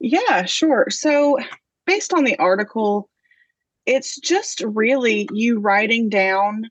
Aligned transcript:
Yeah, 0.00 0.44
sure. 0.44 0.86
So, 0.90 1.38
based 1.86 2.12
on 2.12 2.24
the 2.24 2.36
article, 2.38 3.08
it's 3.86 4.18
just 4.18 4.60
really 4.62 5.28
you 5.32 5.60
writing 5.60 6.08
down 6.08 6.68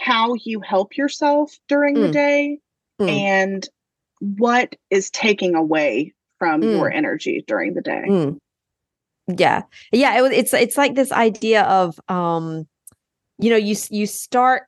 how 0.00 0.34
you 0.44 0.60
help 0.60 0.96
yourself 0.96 1.56
during 1.68 1.94
mm. 1.94 2.06
the 2.06 2.12
day 2.12 2.58
mm. 3.00 3.08
and 3.08 3.68
what 4.20 4.74
is 4.90 5.10
taking 5.10 5.54
away 5.54 6.12
from 6.38 6.60
mm. 6.62 6.72
your 6.72 6.90
energy 6.90 7.44
during 7.46 7.74
the 7.74 7.82
day. 7.82 8.04
Yeah 9.28 9.62
yeah 9.92 10.24
it, 10.24 10.32
it's 10.32 10.54
it's 10.54 10.76
like 10.76 10.94
this 10.94 11.12
idea 11.12 11.62
of 11.62 11.98
um 12.08 12.66
you 13.38 13.50
know 13.50 13.56
you 13.56 13.76
you 13.90 14.06
start 14.06 14.66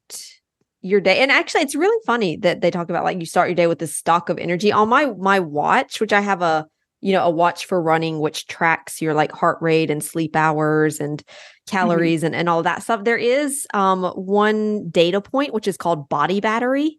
your 0.84 1.00
day 1.00 1.20
and 1.20 1.32
actually 1.32 1.62
it's 1.62 1.74
really 1.74 1.98
funny 2.04 2.36
that 2.36 2.60
they 2.60 2.70
talk 2.70 2.90
about 2.90 3.04
like 3.04 3.18
you 3.18 3.26
start 3.26 3.48
your 3.48 3.54
day 3.54 3.66
with 3.66 3.78
this 3.78 3.96
stock 3.96 4.28
of 4.28 4.38
energy 4.38 4.70
on 4.70 4.88
my 4.88 5.06
my 5.18 5.40
watch 5.40 5.98
which 5.98 6.12
i 6.12 6.20
have 6.20 6.42
a 6.42 6.66
you 7.00 7.12
know 7.12 7.24
a 7.24 7.30
watch 7.30 7.64
for 7.64 7.80
running 7.80 8.18
which 8.18 8.46
tracks 8.46 9.00
your 9.00 9.14
like 9.14 9.32
heart 9.32 9.58
rate 9.60 9.90
and 9.90 10.04
sleep 10.04 10.36
hours 10.36 11.00
and 11.00 11.18
mm-hmm. 11.18 11.76
calories 11.76 12.20
mm-hmm. 12.20 12.26
and, 12.26 12.34
and 12.34 12.48
all 12.48 12.62
that 12.62 12.82
stuff 12.82 13.02
there 13.04 13.16
is 13.16 13.66
um 13.72 14.04
one 14.14 14.88
data 14.90 15.20
point 15.20 15.54
which 15.54 15.66
is 15.66 15.78
called 15.78 16.08
body 16.08 16.40
battery 16.40 16.98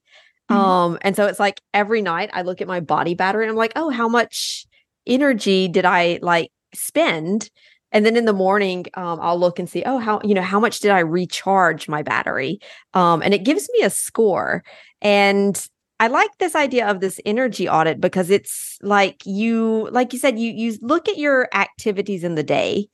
mm-hmm. 0.49 0.59
um 0.59 0.97
and 1.01 1.15
so 1.15 1.27
it's 1.27 1.39
like 1.39 1.61
every 1.73 2.01
night 2.01 2.29
i 2.33 2.41
look 2.41 2.61
at 2.61 2.67
my 2.67 2.79
body 2.79 3.13
battery 3.13 3.43
and 3.43 3.51
i'm 3.51 3.57
like 3.57 3.73
oh 3.75 3.89
how 3.89 4.07
much 4.07 4.65
energy 5.05 5.67
did 5.67 5.85
i 5.85 6.17
like 6.23 6.51
spend 6.75 7.49
and 7.91 8.05
then 8.05 8.17
in 8.17 8.25
the 8.25 8.33
morning 8.33 8.85
um, 8.95 9.19
i'll 9.21 9.39
look 9.39 9.59
and 9.59 9.69
see 9.69 9.83
oh 9.85 9.97
how 9.97 10.19
you 10.23 10.33
know 10.33 10.41
how 10.41 10.59
much 10.59 10.79
did 10.79 10.91
i 10.91 10.99
recharge 10.99 11.87
my 11.87 12.01
battery? 12.03 12.59
Um, 12.93 13.21
and 13.21 13.33
it 13.33 13.43
gives 13.43 13.69
me 13.73 13.83
a 13.83 13.89
score 13.89 14.63
and 15.01 15.67
i 15.99 16.07
like 16.07 16.31
this 16.39 16.55
idea 16.55 16.87
of 16.87 16.99
this 16.99 17.19
energy 17.25 17.69
audit 17.69 17.99
because 17.99 18.29
it's 18.29 18.77
like 18.81 19.25
you 19.25 19.89
like 19.91 20.13
you 20.13 20.19
said 20.19 20.37
you 20.37 20.51
you 20.51 20.77
look 20.81 21.07
at 21.07 21.17
your 21.17 21.47
activities 21.53 22.23
in 22.23 22.35
the 22.35 22.43
day 22.43 22.87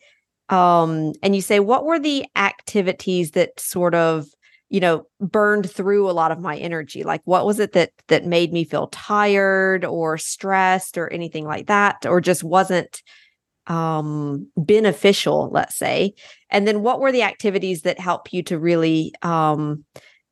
um, 0.51 1.13
and 1.23 1.33
you 1.33 1.41
say 1.41 1.59
what 1.59 1.85
were 1.85 1.97
the 1.97 2.25
activities 2.35 3.31
that 3.31 3.59
sort 3.59 3.95
of 3.95 4.27
you 4.69 4.79
know 4.79 5.05
burned 5.19 5.69
through 5.69 6.09
a 6.09 6.11
lot 6.11 6.31
of 6.31 6.39
my 6.39 6.57
energy? 6.57 7.03
Like 7.03 7.21
what 7.25 7.45
was 7.45 7.59
it 7.59 7.71
that 7.71 7.91
that 8.09 8.25
made 8.25 8.53
me 8.53 8.65
feel 8.65 8.87
tired 8.87 9.85
or 9.85 10.17
stressed 10.17 10.97
or 10.97 11.11
anything 11.11 11.45
like 11.45 11.67
that 11.67 12.05
or 12.05 12.21
just 12.21 12.43
wasn't 12.43 13.01
um, 13.71 14.47
beneficial, 14.57 15.49
let's 15.51 15.77
say? 15.77 16.13
And 16.49 16.67
then 16.67 16.81
what 16.81 16.99
were 16.99 17.13
the 17.13 17.23
activities 17.23 17.83
that 17.83 17.99
help 17.99 18.33
you 18.33 18.43
to 18.43 18.59
really, 18.59 19.13
um, 19.21 19.85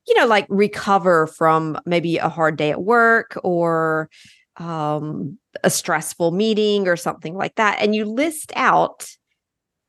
you 0.05 0.15
know, 0.15 0.27
like 0.27 0.45
recover 0.49 1.25
from 1.25 1.79
maybe 1.85 2.17
a 2.17 2.27
hard 2.27 2.57
day 2.57 2.69
at 2.71 2.81
work 2.81 3.39
or 3.41 4.09
um, 4.57 5.37
a 5.63 5.69
stressful 5.69 6.31
meeting 6.31 6.89
or 6.89 6.97
something 6.97 7.33
like 7.33 7.55
that? 7.55 7.77
And 7.79 7.95
you 7.95 8.03
list 8.03 8.51
out 8.57 9.07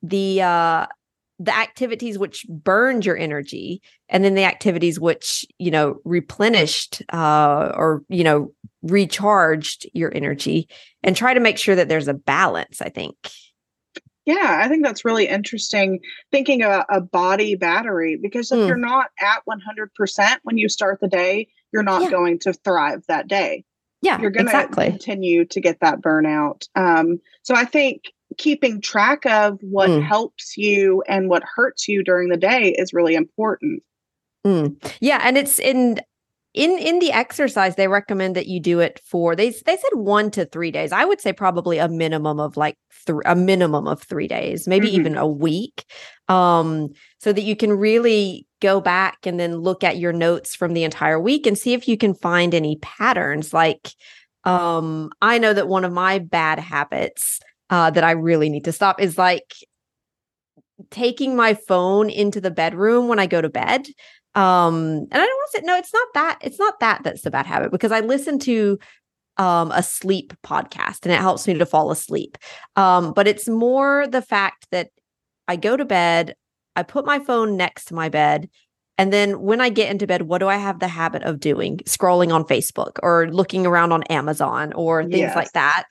the 0.01 0.43
uh, 0.43 0.87
the 1.41 1.57
activities 1.57 2.19
which 2.19 2.47
burned 2.49 3.05
your 3.05 3.17
energy 3.17 3.83
and 4.09 4.23
then 4.23 4.37
the 4.37 4.45
activities 4.45 5.01
which 5.01 5.45
you 5.59 5.73
know 5.73 5.97
replenished 6.05 7.03
uh, 7.13 7.73
or 7.75 8.05
you 8.09 8.23
know 8.23 8.53
recharged 8.83 9.89
your 9.93 10.15
energy 10.15 10.69
and 11.03 11.17
try 11.17 11.35
to 11.35 11.41
make 11.41 11.59
sure 11.59 11.75
that 11.75 11.89
there's 11.89 12.09
a 12.09 12.15
balance 12.15 12.81
i 12.81 12.89
think 12.89 13.15
yeah 14.27 14.61
i 14.63 14.69
think 14.69 14.85
that's 14.85 15.05
really 15.05 15.27
interesting 15.27 16.01
thinking 16.31 16.63
about 16.63 16.87
a 16.89 17.01
body 17.01 17.55
battery 17.55 18.17
because 18.21 18.51
if 18.51 18.59
mm. 18.59 18.67
you're 18.67 18.77
not 18.77 19.11
at 19.21 19.43
100% 19.49 20.39
when 20.43 20.59
you 20.59 20.69
start 20.69 20.99
the 21.01 21.09
day 21.09 21.47
you're 21.73 21.83
not 21.83 22.03
yeah. 22.03 22.11
going 22.11 22.39
to 22.39 22.53
thrive 22.53 23.03
that 23.09 23.29
day 23.29 23.65
yeah 24.03 24.21
you're 24.21 24.31
going 24.31 24.47
to 24.47 24.51
exactly. 24.51 24.87
continue 24.87 25.45
to 25.45 25.61
get 25.61 25.79
that 25.81 26.01
burnout 26.01 26.69
um, 26.75 27.21
so 27.43 27.55
i 27.55 27.65
think 27.65 28.05
keeping 28.39 28.81
track 28.81 29.27
of 29.27 29.59
what 29.63 29.91
mm. 29.91 30.03
helps 30.03 30.57
you 30.57 31.03
and 31.09 31.29
what 31.29 31.43
hurts 31.57 31.89
you 31.89 32.03
during 32.03 32.29
the 32.29 32.37
day 32.37 32.75
is 32.79 32.93
really 32.93 33.15
important. 33.15 33.83
Mm. 34.47 34.77
Yeah, 35.01 35.21
and 35.23 35.37
it's 35.37 35.59
in 35.59 36.01
in 36.53 36.79
in 36.79 36.99
the 36.99 37.13
exercise 37.13 37.77
they 37.77 37.89
recommend 37.89 38.35
that 38.37 38.47
you 38.47 38.61
do 38.61 38.81
it 38.81 39.01
for 39.05 39.37
they 39.37 39.51
they 39.51 39.77
said 39.77 39.95
1 39.95 40.31
to 40.33 40.45
3 40.47 40.71
days. 40.71 40.93
I 40.93 41.05
would 41.05 41.21
say 41.21 41.33
probably 41.33 41.79
a 41.79 41.89
minimum 41.89 42.41
of 42.41 42.57
like 42.57 42.77
th- 43.07 43.19
a 43.25 43.37
minimum 43.37 43.87
of 43.87 44.03
3 44.03 44.27
days, 44.27 44.67
maybe 44.67 44.89
mm-hmm. 44.89 45.01
even 45.01 45.17
a 45.17 45.27
week. 45.27 45.85
Um 46.29 46.91
so 47.19 47.33
that 47.33 47.43
you 47.43 47.57
can 47.57 47.73
really 47.73 48.47
go 48.61 48.81
back 48.81 49.19
and 49.27 49.39
then 49.39 49.57
look 49.59 49.85
at 49.85 49.99
your 49.99 50.13
notes 50.13 50.55
from 50.55 50.75
the 50.75 50.85
entire 50.85 51.21
week 51.21 51.47
and 51.47 51.57
see 51.57 51.73
if 51.73 51.87
you 51.89 51.97
can 51.97 52.15
find 52.15 52.55
any 52.55 52.77
patterns 52.83 53.55
like 53.55 53.91
um 54.45 55.11
I 55.23 55.39
know 55.39 55.53
that 55.53 55.69
one 55.69 55.85
of 55.85 55.93
my 55.93 56.19
bad 56.19 56.59
habits 56.59 57.41
uh, 57.71 57.91
that 57.91 58.05
I 58.05 58.11
really 58.11 58.51
need 58.51 58.65
to 58.65 58.73
stop 58.73 59.01
is 59.01 59.17
like 59.17 59.55
taking 60.91 61.37
my 61.37 61.55
phone 61.55 62.11
into 62.11 62.41
the 62.41 62.51
bedroom 62.51 63.09
when 63.09 63.19
I 63.19 63.27
go 63.27 63.41
to 63.41 63.49
bed. 63.49 63.87
Um, 64.35 65.07
and 65.11 65.15
I 65.15 65.27
don't 65.27 65.37
want 65.37 65.51
to 65.53 65.59
say 65.59 65.65
no, 65.65 65.77
it's 65.77 65.93
not 65.93 66.09
that. 66.15 66.39
It's 66.43 66.59
not 66.59 66.81
that 66.81 67.03
that's 67.03 67.23
the 67.23 67.31
bad 67.31 67.47
habit 67.47 67.73
because 67.73 67.93
I 67.93 68.01
listen 68.01 68.39
to 68.41 68.79
um, 69.37 69.73
a 69.73 69.83
sleep 69.83 70.35
podcast 70.45 71.05
and 71.05 71.13
it 71.13 71.21
helps 71.21 71.47
me 71.47 71.55
to 71.55 71.67
fall 71.67 71.91
asleep. 71.91 72.39
Um, 72.77 73.13
but 73.13 73.27
it's 73.27 73.49
more 73.49 74.07
the 74.07 74.23
fact 74.23 74.67
that 74.71 74.91
I 75.49 75.57
go 75.57 75.77
to 75.77 75.85
bed, 75.85 76.37
I 76.77 76.83
put 76.83 77.05
my 77.05 77.19
phone 77.19 77.57
next 77.57 77.87
to 77.87 77.95
my 77.95 78.09
bed, 78.09 78.49
and 79.01 79.15
then 79.15 79.41
when 79.41 79.63
I 79.63 79.71
get 79.71 79.91
into 79.91 80.07
bed, 80.07 80.23
what 80.23 80.39
do 80.39 80.49
I 80.49 80.57
have 80.57 80.79
the 80.79 80.87
habit 80.87 81.23
of 81.23 81.41
doing? 81.41 81.79
Scrolling 81.87 82.35
on 82.35 82.45
Facebook 82.45 82.99
or 83.03 83.31
looking 83.31 83.65
around 83.65 83.93
on 83.93 84.03
Amazon 84.05 84.75
or 84.75 85.05
things 85.05 85.17
yes. 85.17 85.35
like 85.35 85.53
that. 85.53 85.85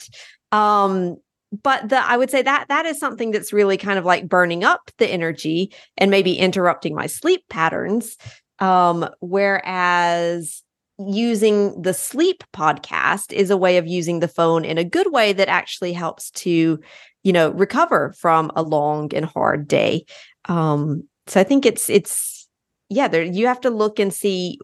Um, 0.52 1.18
but 1.51 1.90
the 1.90 1.98
i 2.07 2.16
would 2.16 2.30
say 2.30 2.42
that 2.42 2.68
that 2.69 2.86
is 2.86 3.00
something 3.00 3.31
that's 3.31 3.54
really 3.54 3.78
kind 3.78 3.98
of 3.98 4.06
like 4.06 4.30
burning 4.30 4.63
up 4.63 4.92
the 4.98 5.07
energy 5.07 5.74
and 5.98 6.12
maybe 6.12 6.38
interrupting 6.38 6.96
my 6.96 7.07
sleep 7.07 7.44
patterns. 7.50 8.18
Um 8.60 9.07
whereas 9.19 10.63
using 11.00 11.81
the 11.81 11.94
sleep 11.94 12.44
podcast 12.54 13.31
is 13.31 13.50
a 13.50 13.57
way 13.57 13.78
of 13.78 13.88
using 13.88 14.19
the 14.19 14.28
phone 14.28 14.66
in 14.66 14.78
a 14.78 14.84
good 14.84 15.12
way 15.13 15.31
that 15.34 15.48
actually 15.48 15.94
helps 15.94 16.30
to 16.31 16.80
you 17.24 17.34
know 17.34 17.51
recover 17.51 18.13
from 18.19 18.51
a 18.56 18.62
long 18.62 19.13
and 19.16 19.25
hard 19.25 19.68
day. 19.68 20.06
Um 20.46 21.04
so 21.28 21.40
i 21.40 21.44
think 21.44 21.66
it's 21.66 21.90
it's 21.90 22.48
yeah 22.90 23.07
there 23.07 23.24
you 23.24 23.48
have 23.48 23.62
to 23.62 23.69
look 23.69 24.00
and 24.00 24.13
see 24.13 24.60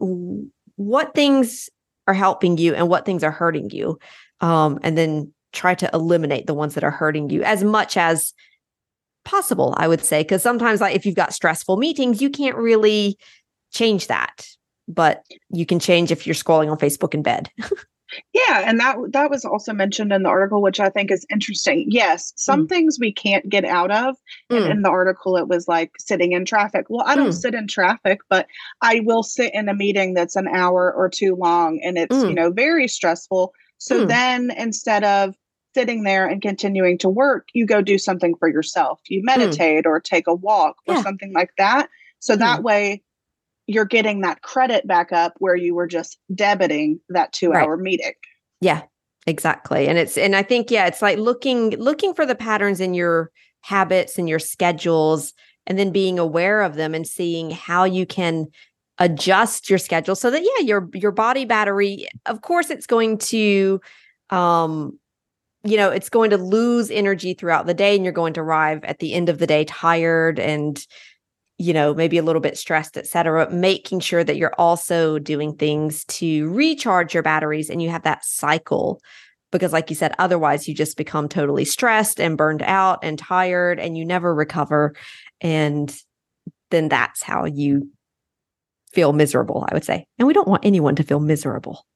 what 0.76 1.14
things 1.14 1.68
are 2.06 2.14
helping 2.14 2.58
you 2.58 2.74
and 2.74 2.88
what 2.88 3.04
things 3.04 3.24
are 3.24 3.32
hurting 3.32 3.70
you. 3.70 3.98
Um 4.40 4.78
and 4.82 4.96
then 4.96 5.32
try 5.56 5.74
to 5.74 5.90
eliminate 5.92 6.46
the 6.46 6.54
ones 6.54 6.74
that 6.74 6.84
are 6.84 6.90
hurting 6.90 7.30
you 7.30 7.42
as 7.42 7.64
much 7.64 7.96
as 7.96 8.32
possible, 9.24 9.74
I 9.76 9.88
would 9.88 10.04
say, 10.04 10.22
because 10.22 10.42
sometimes 10.42 10.80
like 10.80 10.94
if 10.94 11.04
you've 11.04 11.16
got 11.16 11.34
stressful 11.34 11.76
meetings, 11.76 12.22
you 12.22 12.30
can't 12.30 12.56
really 12.56 13.18
change 13.72 14.06
that, 14.06 14.46
but 14.86 15.24
you 15.50 15.66
can 15.66 15.80
change 15.80 16.10
if 16.10 16.26
you're 16.26 16.34
scrolling 16.34 16.70
on 16.70 16.78
Facebook 16.78 17.14
in 17.14 17.22
bed. 17.22 17.50
Yeah, 18.32 18.62
and 18.64 18.78
that 18.78 18.96
that 19.10 19.30
was 19.30 19.44
also 19.44 19.72
mentioned 19.72 20.12
in 20.12 20.22
the 20.22 20.28
article, 20.28 20.62
which 20.62 20.78
I 20.78 20.88
think 20.88 21.10
is 21.10 21.26
interesting. 21.30 21.86
Yes, 21.88 22.32
some 22.36 22.66
mm. 22.66 22.68
things 22.68 22.98
we 23.00 23.12
can't 23.12 23.48
get 23.48 23.64
out 23.64 23.90
of. 23.90 24.16
And 24.48 24.60
mm. 24.60 24.70
in 24.70 24.82
the 24.82 24.90
article, 24.90 25.36
it 25.36 25.48
was 25.48 25.66
like 25.66 25.90
sitting 25.98 26.32
in 26.32 26.44
traffic. 26.44 26.86
Well, 26.88 27.04
I 27.06 27.16
don't 27.16 27.30
mm. 27.30 27.34
sit 27.34 27.54
in 27.54 27.66
traffic, 27.66 28.20
but 28.28 28.46
I 28.80 29.00
will 29.00 29.22
sit 29.22 29.52
in 29.54 29.68
a 29.68 29.74
meeting 29.74 30.14
that's 30.14 30.36
an 30.36 30.48
hour 30.48 30.92
or 30.92 31.08
two 31.08 31.34
long, 31.34 31.80
and 31.82 31.98
it's 31.98 32.14
you 32.14 32.30
mm. 32.30 32.34
know 32.34 32.50
very 32.50 32.86
stressful. 32.86 33.52
So 33.78 34.04
mm. 34.04 34.08
then, 34.08 34.50
instead 34.52 35.02
of 35.02 35.34
sitting 35.76 36.04
there 36.04 36.26
and 36.26 36.40
continuing 36.40 36.96
to 36.96 37.08
work, 37.10 37.48
you 37.52 37.66
go 37.66 37.82
do 37.82 37.98
something 37.98 38.34
for 38.36 38.48
yourself. 38.48 38.98
You 39.08 39.20
mm. 39.20 39.24
meditate 39.24 39.84
or 39.84 40.00
take 40.00 40.26
a 40.26 40.34
walk 40.34 40.76
or 40.86 40.94
yeah. 40.94 41.02
something 41.02 41.34
like 41.34 41.50
that. 41.58 41.90
So 42.18 42.34
that 42.34 42.62
way 42.62 43.02
you're 43.66 43.84
getting 43.84 44.22
that 44.22 44.40
credit 44.40 44.86
back 44.86 45.12
up 45.12 45.34
where 45.38 45.54
you 45.54 45.74
were 45.74 45.86
just 45.86 46.18
debiting 46.32 46.98
that 47.10 47.34
two 47.34 47.52
hour 47.52 47.76
right. 47.76 47.82
meeting. 47.82 48.14
Yeah, 48.62 48.84
exactly. 49.26 49.86
And 49.86 49.98
it's, 49.98 50.16
and 50.16 50.34
I 50.34 50.42
think, 50.42 50.70
yeah, 50.70 50.86
it's 50.86 51.02
like 51.02 51.18
looking, 51.18 51.72
looking 51.72 52.14
for 52.14 52.24
the 52.24 52.34
patterns 52.34 52.80
in 52.80 52.94
your 52.94 53.30
habits 53.60 54.16
and 54.16 54.30
your 54.30 54.38
schedules 54.38 55.34
and 55.66 55.78
then 55.78 55.92
being 55.92 56.18
aware 56.18 56.62
of 56.62 56.76
them 56.76 56.94
and 56.94 57.06
seeing 57.06 57.50
how 57.50 57.84
you 57.84 58.06
can 58.06 58.46
adjust 58.98 59.68
your 59.68 59.78
schedule 59.78 60.16
so 60.16 60.30
that 60.30 60.42
yeah 60.42 60.64
your 60.64 60.88
your 60.94 61.10
body 61.10 61.44
battery 61.44 62.08
of 62.24 62.40
course 62.40 62.70
it's 62.70 62.86
going 62.86 63.18
to 63.18 63.78
um 64.30 64.98
you 65.66 65.76
know 65.76 65.90
it's 65.90 66.08
going 66.08 66.30
to 66.30 66.36
lose 66.36 66.90
energy 66.90 67.34
throughout 67.34 67.66
the 67.66 67.74
day 67.74 67.94
and 67.94 68.04
you're 68.04 68.12
going 68.12 68.34
to 68.34 68.40
arrive 68.40 68.84
at 68.84 68.98
the 68.98 69.12
end 69.12 69.28
of 69.28 69.38
the 69.38 69.46
day 69.46 69.64
tired 69.64 70.38
and 70.38 70.86
you 71.58 71.72
know 71.72 71.94
maybe 71.94 72.18
a 72.18 72.22
little 72.22 72.40
bit 72.40 72.56
stressed 72.58 72.96
etc 72.96 73.50
making 73.50 74.00
sure 74.00 74.22
that 74.22 74.36
you're 74.36 74.54
also 74.58 75.18
doing 75.18 75.54
things 75.54 76.04
to 76.06 76.48
recharge 76.50 77.14
your 77.14 77.22
batteries 77.22 77.70
and 77.70 77.82
you 77.82 77.90
have 77.90 78.02
that 78.02 78.24
cycle. 78.24 79.00
Because 79.52 79.72
like 79.72 79.88
you 79.90 79.96
said 79.96 80.12
otherwise 80.18 80.68
you 80.68 80.74
just 80.74 80.96
become 80.96 81.28
totally 81.28 81.64
stressed 81.64 82.20
and 82.20 82.36
burned 82.36 82.62
out 82.62 82.98
and 83.02 83.18
tired 83.18 83.78
and 83.78 83.96
you 83.96 84.04
never 84.04 84.34
recover. 84.34 84.94
And 85.40 85.94
then 86.70 86.88
that's 86.88 87.22
how 87.22 87.44
you 87.44 87.90
feel 88.92 89.12
miserable 89.12 89.66
i 89.70 89.74
would 89.74 89.84
say. 89.84 90.06
And 90.18 90.26
we 90.26 90.34
don't 90.34 90.48
want 90.48 90.64
anyone 90.64 90.96
to 90.96 91.02
feel 91.02 91.20
miserable 91.20 91.86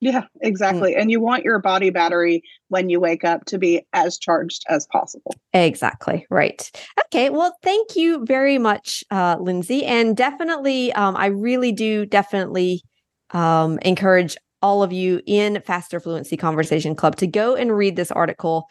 yeah, 0.00 0.24
exactly. 0.40 0.94
Mm. 0.94 1.02
And 1.02 1.10
you 1.10 1.20
want 1.20 1.44
your 1.44 1.58
body 1.58 1.90
battery 1.90 2.42
when 2.68 2.88
you 2.88 2.98
wake 3.00 3.22
up 3.22 3.44
to 3.46 3.58
be 3.58 3.86
as 3.92 4.18
charged 4.18 4.64
as 4.68 4.86
possible. 4.86 5.34
Exactly. 5.52 6.26
Right. 6.30 6.70
Okay. 7.06 7.28
Well, 7.28 7.54
thank 7.62 7.96
you 7.96 8.24
very 8.24 8.58
much, 8.58 9.04
uh, 9.10 9.36
Lyndsie. 9.36 9.84
And 9.84 10.16
definitely, 10.16 10.92
um, 10.94 11.16
I 11.16 11.26
really 11.26 11.72
do 11.72 12.06
definitely 12.06 12.82
um, 13.30 13.78
encourage 13.82 14.36
all 14.62 14.82
of 14.82 14.92
you 14.92 15.20
in 15.26 15.60
Faster 15.62 16.00
Fluency 16.00 16.36
Conversation 16.36 16.94
Club 16.94 17.16
to 17.16 17.26
go 17.26 17.54
and 17.54 17.76
read 17.76 17.96
this 17.96 18.10
article. 18.10 18.66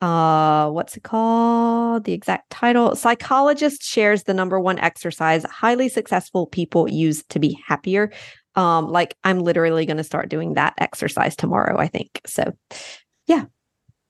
Uh, 0.00 0.68
what's 0.70 0.96
it 0.96 1.04
called? 1.04 2.04
The 2.04 2.12
exact 2.12 2.50
title 2.50 2.96
Psychologist 2.96 3.84
shares 3.84 4.24
the 4.24 4.34
number 4.34 4.58
one 4.58 4.80
exercise 4.80 5.44
highly 5.44 5.88
successful 5.88 6.46
people 6.46 6.90
use 6.90 7.22
to 7.28 7.38
be 7.38 7.56
happier 7.68 8.10
um 8.56 8.90
like 8.90 9.16
i'm 9.24 9.40
literally 9.40 9.86
going 9.86 9.96
to 9.96 10.04
start 10.04 10.28
doing 10.28 10.54
that 10.54 10.74
exercise 10.78 11.36
tomorrow 11.36 11.78
i 11.78 11.86
think 11.86 12.20
so 12.26 12.52
yeah 13.26 13.44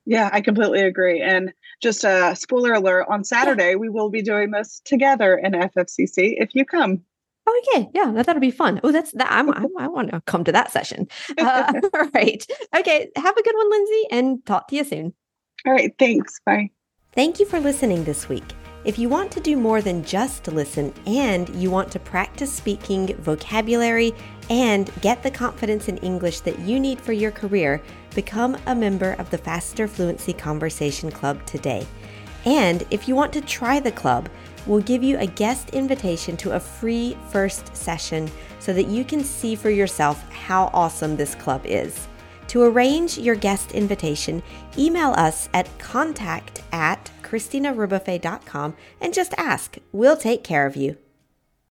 yeah 0.04 0.30
i 0.32 0.40
completely 0.40 0.80
agree 0.80 1.20
and 1.20 1.52
just 1.80 2.04
a 2.04 2.34
spoiler 2.36 2.72
alert 2.72 3.06
on 3.08 3.24
saturday 3.24 3.70
yeah. 3.70 3.76
we 3.76 3.88
will 3.88 4.10
be 4.10 4.22
doing 4.22 4.50
this 4.50 4.80
together 4.84 5.36
in 5.36 5.52
ffcc 5.52 6.16
if 6.16 6.54
you 6.54 6.64
come 6.64 7.02
Oh 7.46 7.62
yeah, 7.74 7.86
yeah, 7.92 8.12
that, 8.12 8.26
that'll 8.26 8.40
be 8.40 8.50
fun. 8.50 8.80
Oh, 8.84 8.92
that's 8.92 9.12
that. 9.12 9.28
I'm, 9.30 9.50
I, 9.52 9.66
I 9.78 9.88
want 9.88 10.10
to 10.10 10.20
come 10.26 10.44
to 10.44 10.52
that 10.52 10.70
session. 10.70 11.08
Uh, 11.36 11.72
all 11.94 12.08
right. 12.14 12.46
Okay. 12.74 13.10
Have 13.16 13.36
a 13.36 13.42
good 13.42 13.54
one, 13.56 13.72
Lyndsie, 13.72 14.02
and 14.10 14.46
talk 14.46 14.68
to 14.68 14.76
you 14.76 14.84
soon. 14.84 15.14
All 15.66 15.72
right. 15.72 15.92
Thanks. 15.98 16.40
Bye. 16.46 16.70
Thank 17.14 17.40
you 17.40 17.46
for 17.46 17.60
listening 17.60 18.04
this 18.04 18.28
week. 18.28 18.44
If 18.84 18.98
you 18.98 19.08
want 19.08 19.30
to 19.32 19.40
do 19.40 19.56
more 19.56 19.80
than 19.80 20.02
just 20.02 20.48
listen 20.48 20.92
and 21.06 21.48
you 21.50 21.70
want 21.70 21.92
to 21.92 22.00
practice 22.00 22.52
speaking 22.52 23.14
vocabulary 23.18 24.12
and 24.50 24.90
get 25.00 25.22
the 25.22 25.30
confidence 25.30 25.88
in 25.88 25.98
English 25.98 26.40
that 26.40 26.58
you 26.58 26.80
need 26.80 27.00
for 27.00 27.12
your 27.12 27.30
career, 27.30 27.80
become 28.16 28.56
a 28.66 28.74
member 28.74 29.12
of 29.20 29.30
the 29.30 29.38
Faster 29.38 29.86
Fluency 29.86 30.32
Conversation 30.32 31.12
Club 31.12 31.44
today. 31.46 31.86
And 32.44 32.84
if 32.90 33.06
you 33.06 33.14
want 33.14 33.32
to 33.34 33.40
try 33.40 33.78
the 33.78 33.92
club, 33.92 34.28
we'll 34.66 34.80
give 34.80 35.04
you 35.04 35.16
a 35.18 35.26
guest 35.26 35.70
invitation 35.70 36.36
to 36.38 36.56
a 36.56 36.60
free 36.60 37.16
first 37.30 37.76
session 37.76 38.28
so 38.58 38.72
that 38.72 38.88
you 38.88 39.04
can 39.04 39.22
see 39.22 39.54
for 39.54 39.70
yourself 39.70 40.28
how 40.32 40.70
awesome 40.74 41.16
this 41.16 41.36
club 41.36 41.62
is. 41.64 42.08
To 42.48 42.64
arrange 42.64 43.16
your 43.16 43.36
guest 43.36 43.72
invitation, 43.72 44.42
email 44.76 45.12
us 45.12 45.48
at 45.54 45.70
contact 45.78 46.62
at 46.72 47.01
christinarebuffet.com 47.32 48.76
and 49.00 49.14
just 49.14 49.32
ask. 49.38 49.78
We'll 49.90 50.16
take 50.16 50.44
care 50.44 50.66
of 50.66 50.76
you. 50.76 50.98